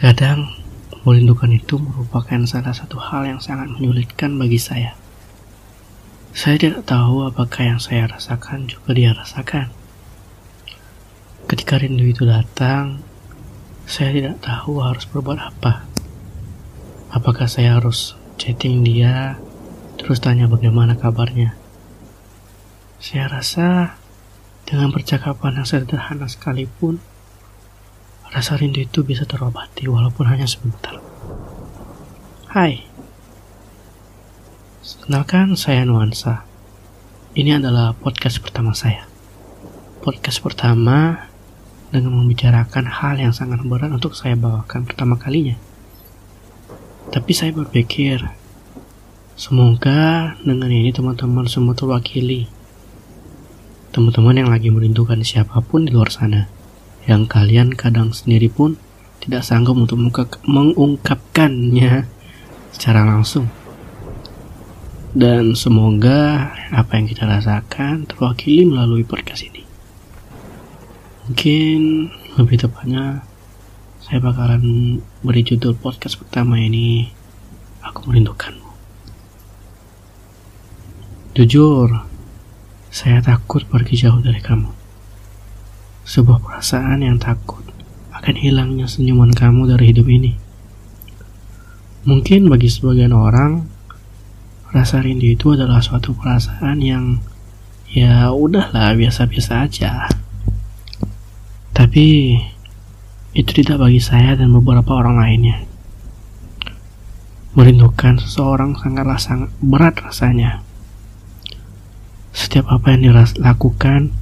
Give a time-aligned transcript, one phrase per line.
[0.00, 0.48] Terkadang,
[1.04, 4.96] merindukan itu merupakan salah satu hal yang sangat menyulitkan bagi saya.
[6.32, 9.68] Saya tidak tahu apakah yang saya rasakan juga dia rasakan.
[11.44, 13.04] Ketika rindu itu datang,
[13.84, 15.84] saya tidak tahu harus berbuat apa.
[17.12, 19.36] Apakah saya harus chatting dia,
[20.00, 21.52] terus tanya bagaimana kabarnya?
[23.04, 24.00] Saya rasa
[24.64, 27.04] dengan percakapan yang sederhana sekalipun,
[28.30, 30.94] rasa rindu itu bisa terobati walaupun hanya sebentar.
[32.54, 32.86] Hai,
[35.02, 36.46] kenalkan saya Nuansa.
[37.34, 39.06] Ini adalah podcast pertama saya.
[40.02, 41.26] Podcast pertama
[41.90, 45.58] dengan membicarakan hal yang sangat berat untuk saya bawakan pertama kalinya.
[47.10, 48.22] Tapi saya berpikir,
[49.34, 52.46] semoga dengan ini teman-teman semua terwakili.
[53.90, 56.46] Teman-teman yang lagi merindukan siapa pun di luar sana,
[57.10, 58.78] yang kalian kadang sendiri pun
[59.18, 59.98] tidak sanggup untuk
[60.46, 62.06] mengungkapkannya
[62.70, 63.50] secara langsung.
[65.10, 69.66] Dan semoga apa yang kita rasakan terwakili melalui podcast ini.
[71.26, 73.26] Mungkin lebih tepatnya
[73.98, 77.10] saya bakalan beri judul podcast pertama ini
[77.82, 78.70] Aku Merindukanmu.
[81.34, 81.90] Jujur,
[82.90, 84.79] saya takut pergi jauh dari kamu.
[86.04, 87.62] Sebuah perasaan yang takut
[88.16, 90.36] akan hilangnya senyuman kamu dari hidup ini.
[92.04, 93.68] Mungkin bagi sebagian orang,
[94.72, 97.20] rasa rindu itu adalah suatu perasaan yang
[97.90, 100.08] ya udahlah biasa-biasa aja.
[101.76, 102.36] Tapi
[103.32, 105.64] itu tidak bagi saya dan beberapa orang lainnya.
[107.56, 110.62] Merindukan seseorang sangatlah sangat berat rasanya.
[112.30, 114.14] Setiap apa yang dilakukan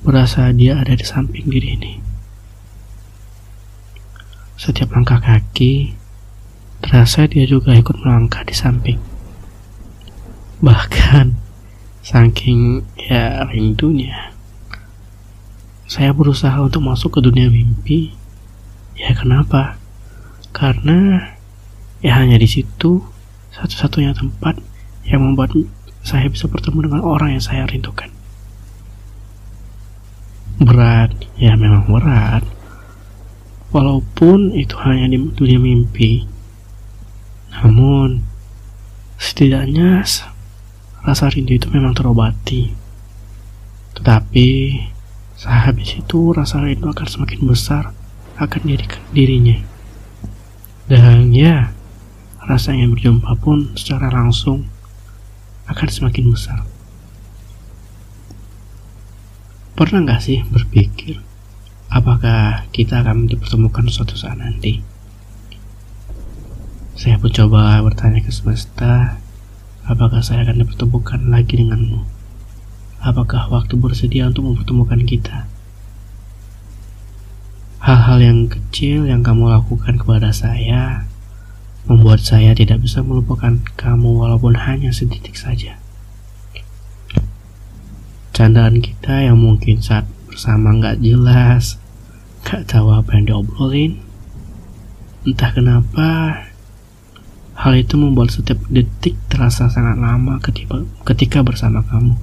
[0.00, 1.92] berasa dia ada di samping diri ini.
[4.56, 5.96] Setiap langkah kaki
[6.80, 9.00] terasa dia juga ikut melangkah di samping.
[10.60, 11.36] Bahkan
[12.00, 14.32] saking ya rindunya
[15.90, 18.14] saya berusaha untuk masuk ke dunia mimpi.
[18.94, 19.74] Ya kenapa?
[20.54, 21.34] Karena
[21.98, 23.02] ya hanya di situ
[23.50, 24.62] satu-satunya tempat
[25.02, 25.50] yang membuat
[26.06, 28.19] saya bisa bertemu dengan orang yang saya rindukan.
[30.60, 32.44] Berat, ya memang berat.
[33.72, 36.28] Walaupun itu hanya di dunia mimpi.
[37.56, 38.20] Namun,
[39.16, 40.04] setidaknya
[41.00, 42.76] rasa rindu itu memang terobati.
[43.96, 44.48] Tetapi,
[45.40, 47.96] Sehabis itu rasa rindu akan semakin besar
[48.36, 48.84] akan diri
[49.16, 49.56] dirinya.
[50.84, 51.72] Dan ya,
[52.44, 54.68] rasa yang berjumpa pun secara langsung
[55.64, 56.60] akan semakin besar.
[59.80, 61.24] Pernah nggak sih berpikir
[61.88, 64.84] apakah kita akan dipertemukan suatu saat nanti?
[67.00, 69.16] Saya pun coba bertanya ke semesta,
[69.88, 72.04] apakah saya akan dipertemukan lagi denganmu?
[73.00, 75.48] Apakah waktu bersedia untuk mempertemukan kita?
[77.80, 81.08] Hal-hal yang kecil yang kamu lakukan kepada saya
[81.88, 85.80] membuat saya tidak bisa melupakan kamu walaupun hanya sedikit saja.
[88.40, 91.76] Candaan kita yang mungkin saat bersama nggak jelas,
[92.48, 94.00] nggak tahu apa yang diobrolin.
[95.28, 96.08] Entah kenapa,
[97.52, 102.16] hal itu membuat setiap detik terasa sangat lama ketika, ketika bersama kamu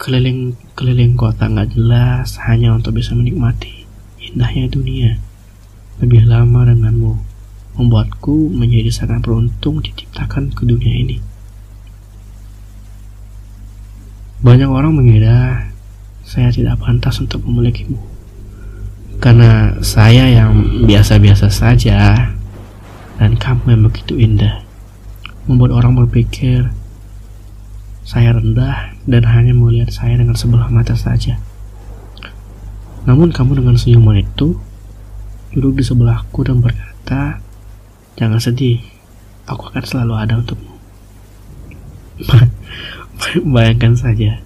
[0.00, 3.84] keliling-keliling kota nggak jelas hanya untuk bisa menikmati
[4.16, 5.20] indahnya dunia
[6.00, 7.20] lebih lama denganmu
[7.76, 11.29] membuatku menjadi sangat beruntung diciptakan ke dunia ini.
[14.40, 15.68] Banyak orang mengira
[16.24, 18.00] saya tidak pantas untuk memilikimu.
[19.20, 22.32] Karena saya yang biasa-biasa saja
[23.20, 24.64] dan kamu yang begitu indah
[25.44, 26.72] membuat orang berpikir
[28.00, 31.36] saya rendah dan hanya melihat saya dengan sebelah mata saja.
[33.04, 34.56] Namun kamu dengan senyuman itu
[35.52, 37.44] duduk di sebelahku dan berkata,
[38.16, 38.80] Jangan sedih,
[39.44, 40.74] aku akan selalu ada untukmu.
[43.54, 44.40] Bayangkan saja,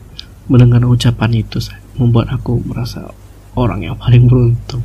[0.50, 1.62] mendengar ucapan itu
[1.94, 3.15] membuat aku merasa
[3.55, 4.82] orang yang paling beruntung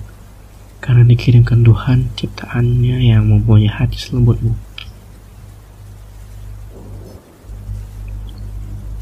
[0.79, 4.55] karena dikirimkan Tuhan ciptaannya yang mempunyai hati selembutmu.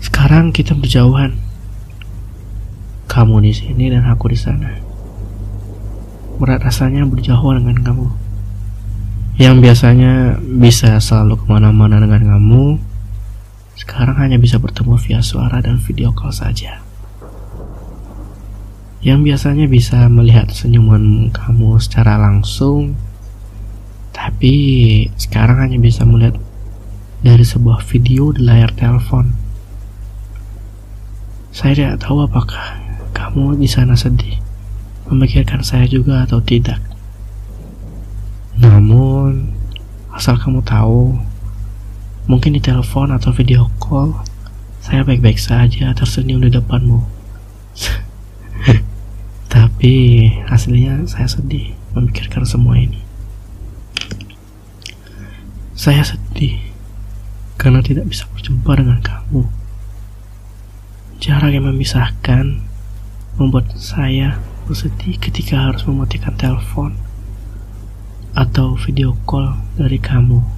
[0.01, 1.37] Sekarang kita berjauhan.
[3.07, 4.67] Kamu di sini dan aku di sana.
[6.37, 8.07] Berat rasanya berjauhan dengan kamu.
[9.37, 12.81] Yang biasanya bisa selalu ke mana-mana dengan kamu,
[13.77, 16.81] sekarang hanya bisa bertemu via suara dan video call saja.
[19.05, 22.97] Yang biasanya bisa melihat senyuman kamu secara langsung,
[24.17, 24.55] Tapi
[25.13, 26.41] sekarang hanya bisa melihat
[27.21, 29.29] dari sebuah video di layar telepon.
[31.53, 32.81] Saya tidak tahu apakah
[33.13, 34.41] kamu di sana sedih,
[35.09, 36.81] memikirkan saya juga atau tidak.
[38.57, 39.53] Namun,
[40.13, 41.13] asal kamu tahu,
[42.27, 44.19] mungkin di telepon atau video call,
[44.83, 46.99] saya baik-baik saja tersenyum di depanmu.
[49.55, 49.95] Tapi
[50.51, 52.99] hasilnya saya sedih memikirkan semua ini.
[55.71, 56.59] Saya sedih
[57.55, 59.47] karena tidak bisa berjumpa dengan kamu.
[61.23, 62.59] Jarak yang memisahkan
[63.39, 66.99] membuat saya bersedih ketika harus mematikan telepon
[68.35, 70.56] atau video call dari kamu.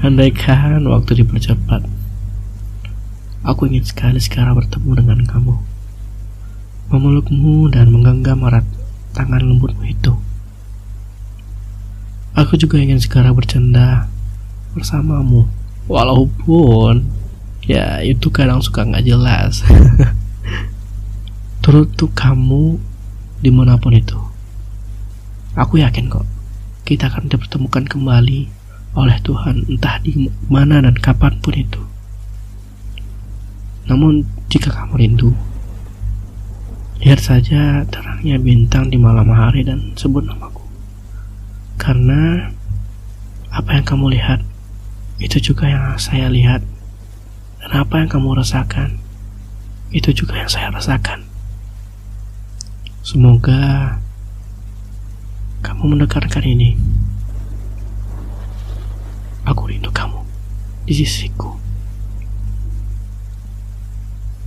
[0.00, 1.84] Andaikan waktu dipercepat,
[3.44, 5.60] aku ingin sekali sekarang bertemu dengan kamu,
[6.88, 8.64] memelukmu dan menggenggam erat
[9.12, 10.16] tangan lembutmu itu.
[12.32, 14.08] Aku juga ingin sekarang bercanda
[14.72, 15.44] bersamamu.
[15.84, 17.04] Walaupun
[17.68, 19.60] ya itu kadang suka nggak jelas.
[21.62, 22.80] Turut tuh kamu
[23.44, 24.16] di mana pun itu.
[25.60, 26.24] Aku yakin kok
[26.88, 28.59] kita akan dipertemukan kembali
[28.98, 31.82] oleh Tuhan entah di mana dan kapan pun itu
[33.86, 35.30] namun jika kamu rindu
[37.00, 40.62] lihat saja terangnya bintang di malam hari dan sebut namaku
[41.80, 42.52] karena
[43.50, 44.40] apa yang kamu lihat
[45.20, 46.64] itu juga yang saya lihat.
[47.60, 48.96] Dan apa yang kamu rasakan,
[49.92, 51.28] itu juga yang saya rasakan.
[53.04, 54.00] Semoga
[55.60, 56.80] kamu mendengarkan ini.
[59.50, 60.22] Aku rindu kamu
[60.86, 61.58] di sisiku.